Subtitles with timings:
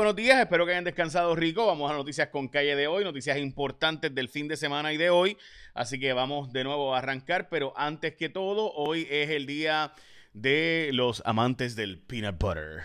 [0.00, 1.66] Buenos días, espero que hayan descansado rico.
[1.66, 5.10] Vamos a noticias con calle de hoy, noticias importantes del fin de semana y de
[5.10, 5.36] hoy.
[5.74, 9.92] Así que vamos de nuevo a arrancar, pero antes que todo, hoy es el día
[10.32, 12.80] de los amantes del peanut butter.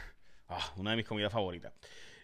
[0.49, 1.71] Ah, una de mis comidas favoritas.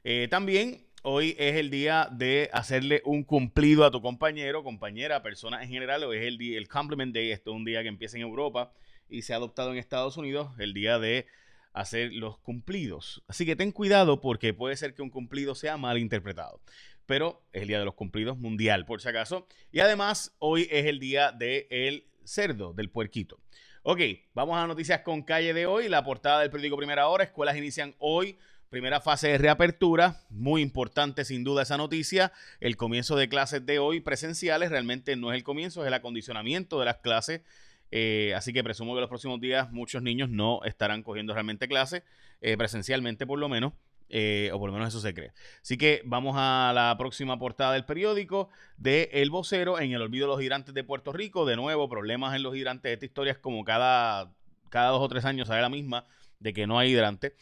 [0.04, 5.63] Eh, también hoy es el día de hacerle un cumplido a tu compañero, compañera, persona
[5.63, 6.03] en general.
[6.03, 7.31] Hoy es el, día, el Compliment Day.
[7.31, 8.73] Esto es un día que empieza en Europa
[9.10, 11.28] y se ha adoptado en Estados Unidos, el día de
[11.74, 13.24] hacer los cumplidos.
[13.28, 16.62] Así que ten cuidado porque puede ser que un cumplido sea mal interpretado.
[17.05, 19.48] Pero es el día de los cumplidos mundial, por si acaso.
[19.72, 23.40] Y además, hoy es el día del cerdo, del puerquito.
[23.84, 24.00] Ok,
[24.34, 25.90] vamos a noticias con calle de hoy.
[25.90, 27.23] La portada del periódico Primera Hora.
[27.23, 28.38] Escuelas inician hoy.
[28.70, 32.31] Primera fase de reapertura, muy importante sin duda esa noticia.
[32.62, 36.80] El comienzo de clases de hoy presenciales realmente no es el comienzo, es el acondicionamiento
[36.80, 37.42] de las clases
[37.91, 42.04] eh, así que presumo que los próximos días muchos niños no estarán cogiendo realmente clases,
[42.40, 43.73] eh, presencialmente por lo menos.
[44.14, 45.31] Eh, o por lo menos eso se cree.
[45.62, 50.28] Así que vamos a la próxima portada del periódico de El Vocero en el olvido
[50.28, 51.45] de los hidrantes de Puerto Rico.
[51.45, 52.92] De nuevo, problemas en los hidrantes.
[52.92, 54.34] Esta historia es como cada,
[54.67, 56.08] cada dos o tres años sale la misma
[56.39, 57.36] de que no hay hidrante.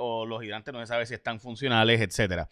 [0.00, 2.48] o los hidrantes no se sabe si están funcionales, etcétera.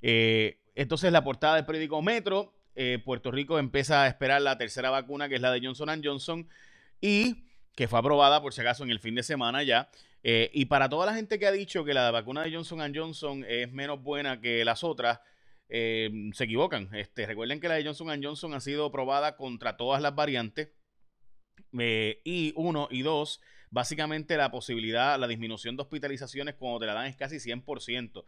[0.00, 5.28] entonces la portada del periódico Metro eh, Puerto Rico empieza a esperar la tercera vacuna,
[5.28, 6.48] que es la de Johnson Johnson,
[7.00, 7.42] y
[7.74, 9.90] que fue aprobada, por si acaso, en el fin de semana ya.
[10.22, 13.44] Eh, y para toda la gente que ha dicho que la vacuna de Johnson Johnson
[13.48, 15.18] es menos buena que las otras,
[15.68, 16.88] eh, se equivocan.
[16.94, 20.68] Este, recuerden que la de Johnson Johnson ha sido aprobada contra todas las variantes.
[21.72, 27.06] y uno, y dos, básicamente la posibilidad, la disminución de hospitalizaciones cuando te la dan
[27.06, 28.24] es casi 100%.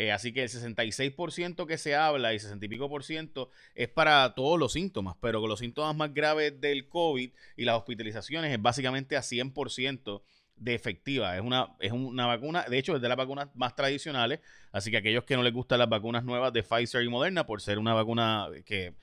[0.00, 3.88] Eh, así que el 66% que se habla y 60 y pico por ciento es
[3.88, 8.52] para todos los síntomas, pero con los síntomas más graves del COVID y las hospitalizaciones
[8.52, 10.22] es básicamente a 100%
[10.54, 11.36] de efectiva.
[11.36, 14.38] Es una, es una vacuna, de hecho, es de las vacunas más tradicionales.
[14.70, 17.60] Así que aquellos que no les gustan las vacunas nuevas de Pfizer y Moderna, por
[17.60, 18.94] ser una vacuna que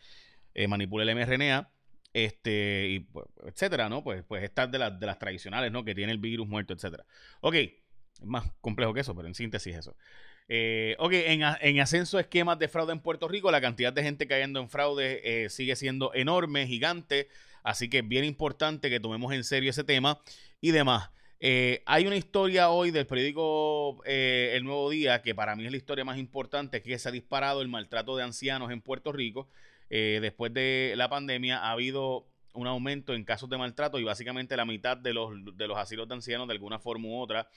[0.54, 1.72] eh, manipula el mRNA,
[2.14, 4.02] este, pues, etcétera, ¿no?
[4.02, 5.84] Pues, pues estas de, las de las tradicionales, ¿no?
[5.84, 7.06] Que tiene el virus muerto, etcétera.
[7.42, 7.74] Ok, es
[8.24, 9.94] más complejo que eso, pero en síntesis eso.
[10.48, 14.60] Eh, ok, en, ascenso esquemas de fraude en Puerto Rico, la cantidad de gente cayendo
[14.60, 17.30] en fraude eh, sigue siendo enorme, gigante,
[17.64, 20.20] así que es bien importante que tomemos en serio ese tema
[20.62, 21.10] y demás.
[21.40, 25.78] Eh, hay una historia hoy del periódico El Nuevo Día que para mí es la
[25.78, 29.50] historia más importante, que se ha disparado el maltrato de ancianos en Puerto Rico.
[29.90, 34.66] después de la pandemia ha habido un aumento en casos de maltrato y básicamente la
[34.66, 37.50] mitad de los, de los asilos de ancianos de alguna forma u otra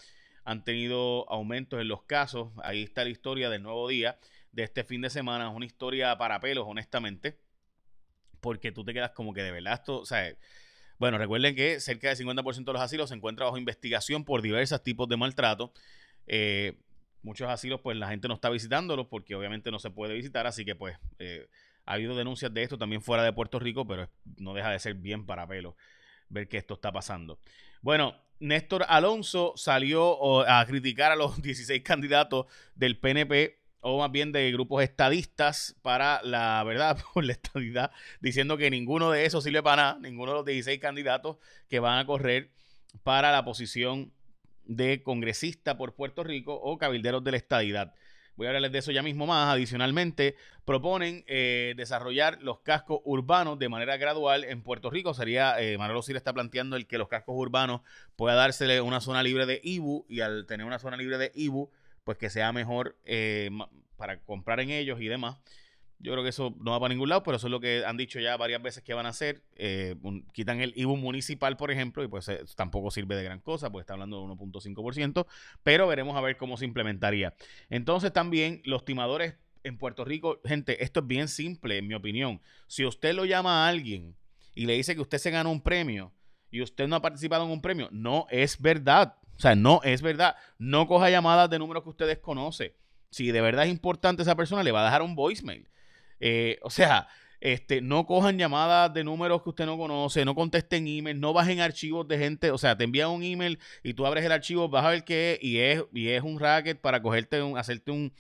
[0.49, 2.49] han tenido aumentos en los casos.
[2.63, 4.19] Ahí está la historia del nuevo día
[4.51, 5.51] de este fin de semana.
[5.51, 7.39] Es una historia para pelos, honestamente.
[8.41, 10.35] Porque tú te quedas como que de verdad esto, o sea,
[10.97, 14.83] bueno, recuerden que cerca del 50% de los asilos se encuentra bajo investigación por diversos
[14.83, 15.75] tipos de maltrato.
[16.27, 16.79] Eh,
[17.21, 20.65] muchos asilos, pues la gente no está visitándolos porque obviamente no se puede visitar, así
[20.65, 21.47] que pues eh,
[21.85, 24.95] ha habido denuncias de esto también fuera de Puerto Rico, pero no deja de ser
[24.95, 25.75] bien para pelos
[26.31, 27.39] ver que esto está pasando.
[27.83, 34.33] Bueno, Néstor Alonso salió a criticar a los 16 candidatos del PNP o más bien
[34.33, 37.91] de grupos estadistas para la verdad, por la estadidad,
[38.21, 41.37] diciendo que ninguno de esos sirve para nada, ninguno de los 16 candidatos
[41.69, 42.51] que van a correr
[43.03, 44.13] para la posición
[44.65, 47.95] de congresista por Puerto Rico o cabilderos de la estadidad.
[48.39, 49.53] Voy a hablarles de eso ya mismo más.
[49.53, 55.13] Adicionalmente, proponen eh, desarrollar los cascos urbanos de manera gradual en Puerto Rico.
[55.13, 57.81] Sería, eh, Manuel Osir está planteando el que los cascos urbanos
[58.15, 61.69] pueda dársele una zona libre de IBU y al tener una zona libre de IBU,
[62.05, 63.51] pues que sea mejor eh,
[63.97, 65.39] para comprar en ellos y demás.
[66.01, 67.97] Yo creo que eso no va para ningún lado, pero eso es lo que han
[67.97, 69.43] dicho ya varias veces que van a hacer.
[69.57, 69.97] Eh,
[70.33, 73.83] quitan el IBU municipal, por ejemplo, y pues eh, tampoco sirve de gran cosa, pues
[73.83, 75.27] está hablando de 1.5%,
[75.65, 77.35] pero veremos a ver cómo se implementaría.
[77.69, 82.41] Entonces también los timadores en Puerto Rico, gente, esto es bien simple, en mi opinión.
[82.69, 84.17] Si usted lo llama a alguien
[84.55, 86.13] y le dice que usted se ganó un premio
[86.51, 89.17] y usted no ha participado en un premio, no es verdad.
[89.37, 90.37] O sea, no es verdad.
[90.59, 92.77] No coja llamadas de números que usted desconoce.
[93.11, 95.69] Si de verdad es importante esa persona, le va a dejar un voicemail.
[96.21, 97.09] Eh, o sea,
[97.41, 101.61] este, no cojan llamadas de números que usted no conoce, no contesten email, no bajen
[101.61, 104.85] archivos de gente, o sea, te envían un email y tú abres el archivo, vas
[104.85, 108.13] a ver qué es y es, y es un racket para cogerte un, hacerte un,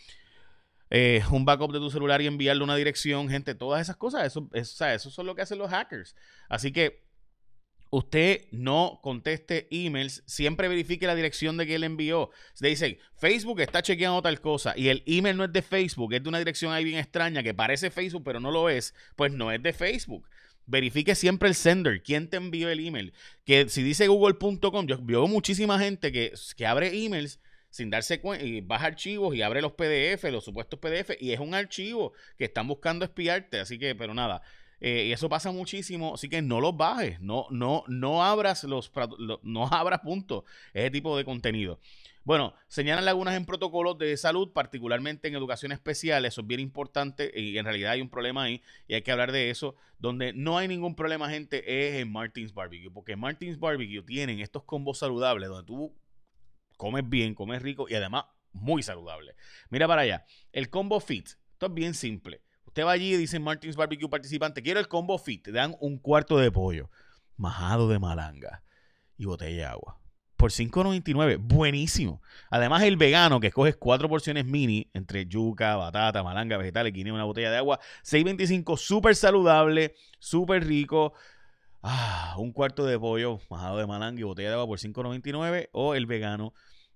[0.91, 4.49] eh, un backup de tu celular y enviarle una dirección, gente, todas esas cosas, eso,
[4.53, 6.15] eso, o sea, eso son lo que hacen los hackers.
[6.49, 7.08] Así que
[7.90, 12.31] usted no conteste emails, siempre verifique la dirección de que le envió.
[12.61, 16.23] Le dice, Facebook está chequeando tal cosa y el email no es de Facebook, es
[16.23, 19.50] de una dirección ahí bien extraña que parece Facebook pero no lo es, pues no
[19.52, 20.29] es de Facebook.
[20.67, 23.14] Verifique siempre el sender, quién te envió el email.
[23.44, 27.40] Que si dice google.com, yo veo muchísima gente que, que abre emails
[27.70, 31.40] sin darse cuenta, y baja archivos y abre los PDF, los supuestos PDF, y es
[31.40, 34.43] un archivo que están buscando espiarte, así que, pero nada.
[34.81, 38.93] Eh, y eso pasa muchísimo, así que no los bajes, no, no, no abras los,
[39.43, 41.81] no abras puntos ese tipo de contenido.
[42.29, 46.27] Bueno, señalan lagunas en protocolos de salud, particularmente en educación especial.
[46.27, 49.33] Eso es bien importante y en realidad hay un problema ahí y hay que hablar
[49.33, 49.77] de eso.
[49.99, 52.91] Donde no hay ningún problema, gente, es en Martins Barbecue.
[52.91, 55.97] Porque Martins Barbecue tienen estos combos saludables donde tú
[56.77, 59.35] comes bien, comes rico y además muy saludable.
[59.71, 60.27] Mira para allá.
[60.53, 61.29] El combo fit.
[61.53, 62.43] Esto es bien simple.
[62.85, 65.45] Va allí y dice Martins Barbecue participante, quiero el combo fit.
[65.45, 66.91] Te dan un cuarto de pollo,
[67.37, 68.63] majado de malanga
[69.17, 69.99] y botella de agua
[70.39, 71.37] por 5.99.
[71.41, 72.23] Buenísimo.
[72.49, 77.25] Además, el vegano, que escoges cuatro porciones mini entre yuca, batata, malanga, vegetales, guineo, una
[77.25, 77.81] botella de agua.
[78.05, 81.13] 6.25, súper saludable, súper rico.
[81.83, 85.71] Ah, un cuarto de pollo majado de malanga y botella de agua por 5.99.
[85.73, 86.55] O el vegano,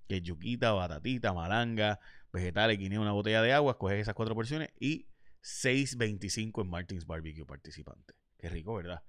[0.09, 1.99] que es yuquita, batatita, malanga,
[2.33, 3.73] vegetales, guineo, una botella de agua.
[3.73, 5.07] Escoges esas cuatro porciones y
[5.43, 8.15] 6.25 en Martins Barbecue participante.
[8.39, 9.03] Qué rico, ¿verdad?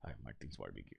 [0.00, 0.98] A ver, Martins Barbecue.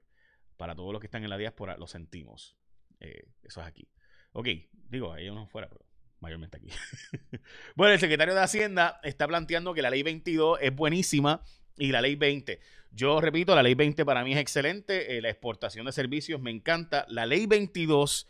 [0.57, 2.57] Para todos los que están en la diáspora, lo sentimos.
[2.99, 3.87] Eh, eso es aquí.
[4.33, 4.47] Ok,
[4.89, 5.85] digo, ahí uno fuera, pero
[6.19, 6.69] mayormente aquí.
[7.75, 11.43] bueno, el secretario de Hacienda está planteando que la ley 22 es buenísima
[11.77, 12.59] y la ley 20.
[12.91, 15.17] Yo repito, la ley 20 para mí es excelente.
[15.17, 17.05] Eh, la exportación de servicios me encanta.
[17.09, 18.27] La ley 22,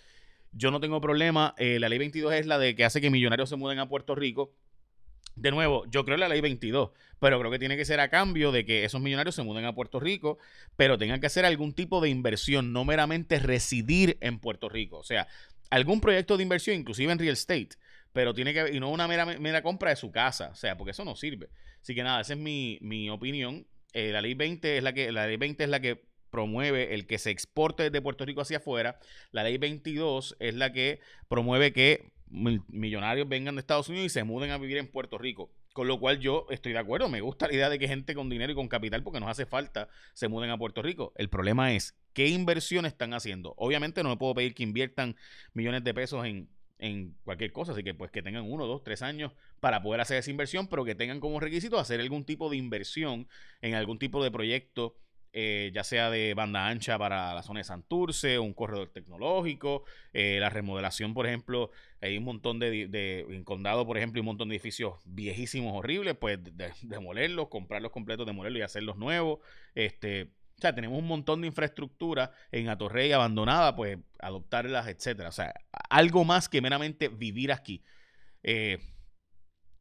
[0.51, 1.53] yo no tengo problema.
[1.57, 4.15] Eh, la ley 22 es la de que hace que millonarios se muden a Puerto
[4.15, 4.55] Rico.
[5.35, 8.09] De nuevo, yo creo en la ley 22, pero creo que tiene que ser a
[8.09, 10.37] cambio de que esos millonarios se muden a Puerto Rico,
[10.75, 14.99] pero tengan que hacer algún tipo de inversión, no meramente residir en Puerto Rico.
[14.99, 15.27] O sea,
[15.71, 17.69] algún proyecto de inversión, inclusive en real estate,
[18.13, 20.91] pero tiene que, y no una mera, mera compra de su casa, o sea, porque
[20.91, 21.49] eso no sirve.
[21.81, 23.65] Así que nada, esa es mi, opinión.
[23.93, 27.05] Eh, la ley 20 es la que, la ley 20 es la que promueve el
[27.05, 28.99] que se exporte desde Puerto Rico hacia afuera.
[29.31, 34.23] La ley 22 es la que promueve que millonarios vengan de Estados Unidos y se
[34.23, 35.51] muden a vivir en Puerto Rico.
[35.73, 38.29] Con lo cual yo estoy de acuerdo, me gusta la idea de que gente con
[38.29, 41.13] dinero y con capital, porque nos hace falta, se muden a Puerto Rico.
[41.15, 43.55] El problema es, ¿qué inversión están haciendo?
[43.57, 45.15] Obviamente no le puedo pedir que inviertan
[45.53, 46.47] millones de pesos en,
[46.77, 50.17] en cualquier cosa, así que pues que tengan uno, dos, tres años para poder hacer
[50.17, 53.27] esa inversión, pero que tengan como requisito hacer algún tipo de inversión
[53.61, 54.95] en algún tipo de proyecto
[55.33, 59.83] eh, ya sea de banda ancha para la zona de Santurce, un corredor tecnológico,
[60.13, 61.71] eh, la remodelación, por ejemplo,
[62.01, 66.39] hay un montón de, en condado, por ejemplo, un montón de edificios viejísimos, horribles, pues
[66.83, 69.39] demolerlos, comprarlos completos, demolerlos y hacerlos nuevos.
[69.73, 75.29] Este, o sea, tenemos un montón de infraestructura en Atorrey abandonada, pues adoptarlas, etcétera.
[75.29, 75.53] O sea,
[75.89, 77.83] algo más que meramente vivir aquí.
[78.43, 78.77] Eh,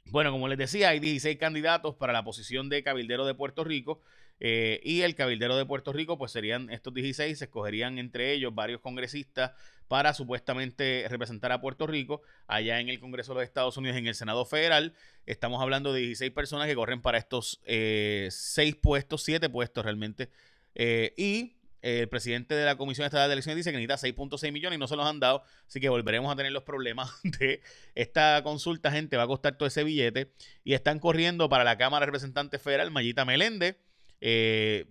[0.07, 4.01] bueno, como les decía, hay 16 candidatos para la posición de cabildero de Puerto Rico.
[4.45, 8.53] Eh, y el cabildero de Puerto Rico, pues serían estos 16, se escogerían entre ellos
[8.53, 9.53] varios congresistas
[9.87, 14.09] para supuestamente representar a Puerto Rico allá en el Congreso de los Estados Unidos, en
[14.09, 14.95] el Senado Federal.
[15.27, 20.29] Estamos hablando de 16 personas que corren para estos eh, 6 puestos, 7 puestos realmente.
[20.75, 24.77] Eh, y el presidente de la Comisión Estatal de Elecciones dice que necesita 6.6 millones
[24.77, 27.61] y no se los han dado, así que volveremos a tener los problemas de
[27.95, 30.33] esta consulta, gente, va a costar todo ese billete.
[30.65, 33.77] Y están corriendo para la Cámara de Representantes Federal, Mayita Meléndez
[34.23, 34.87] eh,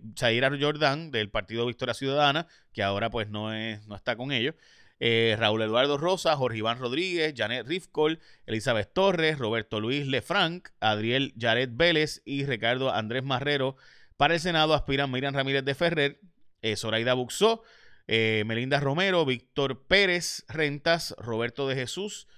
[0.60, 4.54] Jordan del Partido Victoria Ciudadana, que ahora pues no, es, no está con ellos.
[5.00, 11.34] Eh, Raúl Eduardo Rosa, Jorge Iván Rodríguez, Janet Rifkol, Elizabeth Torres, Roberto Luis Lefranc, Adriel
[11.36, 13.74] Jared Vélez y Ricardo Andrés Marrero.
[14.16, 16.20] Para el Senado aspiran Miriam Ramírez de Ferrer,
[16.60, 17.64] eh, Zoraida Buxó,
[18.06, 22.28] eh, Melinda Romero, Víctor Pérez Rentas, Roberto de Jesús,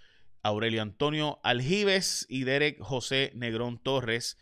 [0.42, 4.38] Aurelio Antonio Aljibes y Derek José Negrón Torres.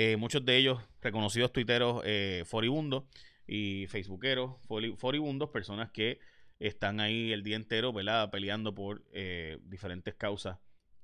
[0.00, 3.02] Eh, muchos de ellos reconocidos tuiteros eh, foribundos
[3.48, 4.52] y facebookeros
[4.96, 6.20] foribundos, personas que
[6.60, 7.92] están ahí el día entero
[8.30, 10.56] peleando por eh, diferentes causas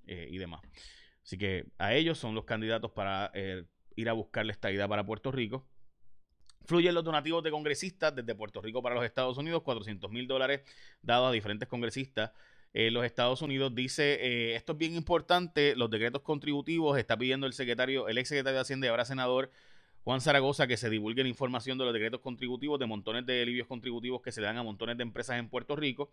[0.07, 0.61] y demás.
[1.25, 3.33] Así que a ellos son los candidatos para
[3.97, 5.67] ir a buscarle esta idea para Puerto Rico.
[6.65, 10.61] Fluyen los donativos de congresistas desde Puerto Rico para los Estados Unidos, 400 mil dólares
[11.03, 12.31] dados a diferentes congresistas
[12.75, 13.75] en los Estados Unidos.
[13.75, 18.29] Dice, eh, esto es bien importante, los decretos contributivos, está pidiendo el secretario, el ex
[18.29, 19.51] secretario de Hacienda y ahora senador
[20.03, 23.69] Juan Zaragoza que se divulgue la información de los decretos contributivos, de montones de alivios
[23.69, 26.11] contributivos que se dan a montones de empresas en Puerto Rico.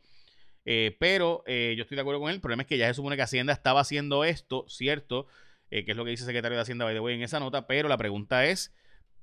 [0.63, 2.35] Eh, pero eh, yo estoy de acuerdo con él.
[2.35, 5.27] El problema es que ya se supone que Hacienda estaba haciendo esto, ¿cierto?
[5.69, 7.65] que es lo que dice el secretario de Hacienda by the way, en esa nota.
[7.65, 8.73] Pero la pregunta es,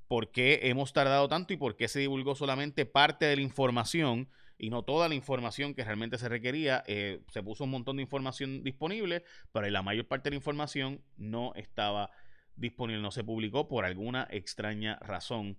[0.09, 4.29] ¿por qué hemos tardado tanto y por qué se divulgó solamente parte de la información?
[4.59, 6.83] Y no toda la información que realmente se requería.
[6.87, 11.01] Eh, se puso un montón de información disponible, pero la mayor parte de la información
[11.17, 12.11] no estaba
[12.57, 15.59] disponible, no se publicó por alguna extraña razón.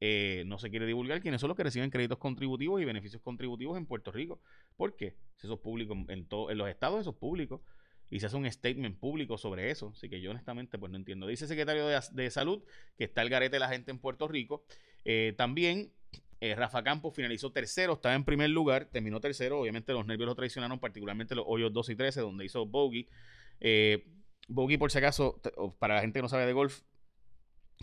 [0.00, 3.76] eh, no se quiere divulgar quiénes son los que reciben créditos contributivos y beneficios contributivos
[3.76, 4.40] en Puerto Rico.
[4.76, 5.16] ¿Por qué?
[5.36, 7.62] Si eso es público, en, en los estados eso es público.
[8.10, 9.90] Y se hace un statement público sobre eso.
[9.96, 11.26] Así que yo honestamente pues no entiendo.
[11.26, 12.62] Dice el secretario de, Salud
[12.96, 14.64] que está el garete de la gente en Puerto Rico.
[15.04, 15.92] Eh, también
[16.40, 19.60] eh, Rafa Campos finalizó tercero, estaba en primer lugar, terminó tercero.
[19.60, 23.08] Obviamente los nervios lo traicionaron, particularmente los hoyos 2 y 13, donde hizo bogey.
[23.60, 24.04] Eh,
[24.48, 25.40] bogey, por si acaso,
[25.78, 26.82] para la gente que no sabe de golf,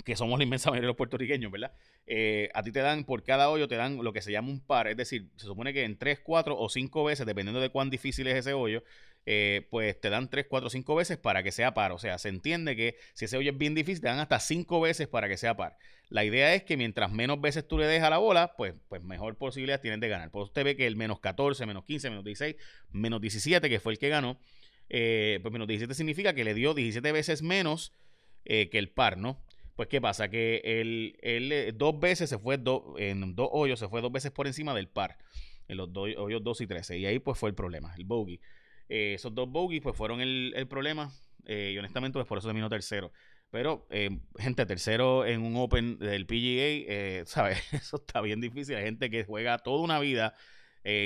[0.05, 1.73] que somos la inmensa mayoría de los puertorriqueños, ¿verdad?
[2.07, 4.61] Eh, a ti te dan, por cada hoyo, te dan lo que se llama un
[4.61, 4.87] par.
[4.87, 8.27] Es decir, se supone que en 3, 4 o 5 veces, dependiendo de cuán difícil
[8.27, 8.83] es ese hoyo,
[9.25, 11.91] eh, pues te dan 3, 4, 5 veces para que sea par.
[11.91, 14.81] O sea, se entiende que si ese hoyo es bien difícil, te dan hasta 5
[14.81, 15.77] veces para que sea par.
[16.09, 19.03] La idea es que mientras menos veces tú le des a la bola, pues, pues
[19.03, 20.31] mejor posibilidad tienes de ganar.
[20.31, 22.55] Pues usted ve que el menos 14, menos 15, menos 16,
[22.91, 24.39] menos 17, que fue el que ganó,
[24.89, 27.93] eh, pues menos 17 significa que le dio 17 veces menos
[28.43, 29.39] que el par, ¿no?
[29.75, 30.29] Pues, ¿qué pasa?
[30.29, 32.59] Que él, él dos veces se fue,
[32.97, 35.17] en dos hoyos, se fue dos veces por encima del par,
[35.67, 36.97] en los dos hoyos 2 y 13.
[36.99, 38.39] Y ahí, pues, fue el problema, el bogey.
[38.89, 41.11] Eh, esos dos bogeys, pues, fueron el, problema.
[41.45, 43.11] Eh, y honestamente, pues, por eso terminó tercero.
[43.49, 47.61] Pero, eh, gente, tercero en un Open del PGA, ¿sabes?
[47.73, 48.75] Eso está bien difícil.
[48.75, 50.33] Hay gente que juega toda una vida,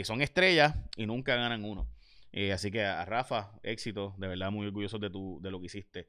[0.03, 1.89] son estrellas y nunca ganan uno.
[2.53, 6.07] así que a Rafa, éxito, de verdad muy orgulloso de, tu, de lo que hiciste,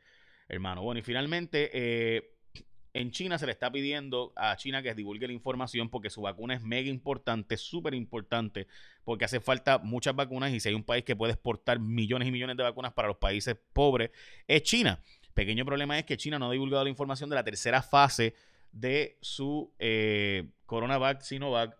[0.49, 0.83] hermano.
[0.83, 2.36] Bueno, y finalmente,
[2.97, 6.55] en China se le está pidiendo a China que divulgue la información porque su vacuna
[6.55, 8.67] es mega importante, súper importante,
[9.05, 12.31] porque hace falta muchas vacunas y si hay un país que puede exportar millones y
[12.31, 14.13] millones de vacunas para los países pobres,
[14.49, 14.99] es China.
[15.35, 18.35] Pequeño problema es que China no ha divulgado la información de la tercera fase
[18.73, 21.77] de su eh, Coronavac, Sinovac,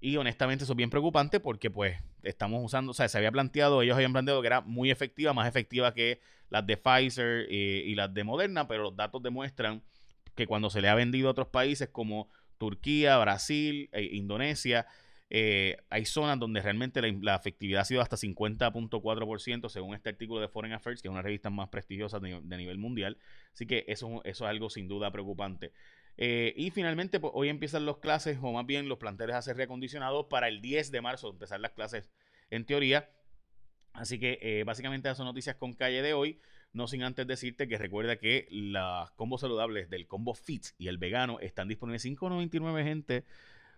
[0.00, 3.82] y honestamente eso es bien preocupante porque pues estamos usando, o sea, se había planteado,
[3.82, 7.94] ellos habían planteado que era muy efectiva, más efectiva que las de Pfizer eh, y
[7.94, 9.80] las de Moderna, pero los datos demuestran
[10.40, 14.86] que cuando se le ha vendido a otros países como Turquía, Brasil, e Indonesia,
[15.28, 20.48] eh, hay zonas donde realmente la, efectividad ha sido hasta 50.4% según este artículo de
[20.48, 23.18] Foreign Affairs, que es una revista más prestigiosa de, nivel mundial.
[23.52, 25.72] Así que eso, eso es algo sin duda preocupante.
[26.16, 29.58] Eh, y finalmente, pues, hoy empiezan las clases, o más bien los planteles a ser
[29.58, 32.10] reacondicionados para el 10 de marzo, empezar las clases
[32.48, 33.10] en teoría.
[33.92, 36.40] Así que eh, básicamente esas son noticias con calle de hoy.
[36.72, 40.98] No sin antes decirte que recuerda que las combos saludables del combo Fit y el
[40.98, 43.24] vegano están disponibles 5.99, gente.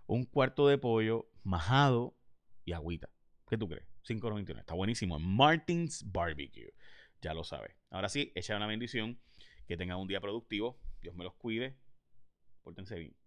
[0.06, 2.14] Un cuarto de pollo, majado
[2.64, 3.08] y agüita.
[3.48, 3.86] ¿Qué tú crees?
[4.06, 4.60] 5.99.
[4.60, 5.18] Está buenísimo.
[5.18, 6.74] Martins Barbecue.
[7.22, 7.74] Ya lo sabes.
[7.90, 9.18] Ahora sí, echa una bendición.
[9.66, 10.78] Que tengan un día productivo.
[11.00, 11.76] Dios me los cuide.
[12.62, 13.21] Pórtense bien.